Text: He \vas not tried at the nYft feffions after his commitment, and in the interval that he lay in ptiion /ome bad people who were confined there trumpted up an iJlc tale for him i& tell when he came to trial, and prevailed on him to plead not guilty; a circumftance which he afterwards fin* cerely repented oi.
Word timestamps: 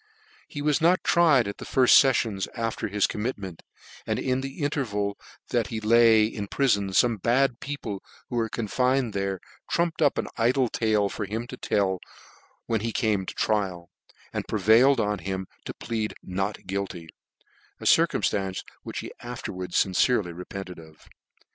He 0.47 0.61
\vas 0.61 0.81
not 0.81 1.03
tried 1.03 1.47
at 1.47 1.57
the 1.59 1.65
nYft 1.65 2.01
feffions 2.01 2.47
after 2.55 2.87
his 2.87 3.05
commitment, 3.05 3.61
and 4.07 4.17
in 4.17 4.41
the 4.41 4.63
interval 4.63 5.15
that 5.49 5.67
he 5.67 5.79
lay 5.79 6.25
in 6.25 6.47
ptiion 6.47 6.87
/ome 6.89 7.21
bad 7.21 7.59
people 7.59 8.01
who 8.27 8.37
were 8.37 8.49
confined 8.49 9.13
there 9.13 9.39
trumpted 9.69 10.03
up 10.03 10.17
an 10.17 10.27
iJlc 10.39 10.71
tale 10.71 11.07
for 11.07 11.25
him 11.25 11.45
i& 11.51 11.55
tell 11.55 11.99
when 12.65 12.81
he 12.81 12.91
came 12.91 13.27
to 13.27 13.35
trial, 13.35 13.91
and 14.33 14.47
prevailed 14.47 14.99
on 14.99 15.19
him 15.19 15.45
to 15.65 15.73
plead 15.75 16.15
not 16.23 16.65
guilty; 16.65 17.07
a 17.79 17.83
circumftance 17.85 18.63
which 18.81 19.01
he 19.01 19.11
afterwards 19.19 19.83
fin* 19.83 19.91
cerely 19.93 20.35
repented 20.35 20.79
oi. 20.79 20.93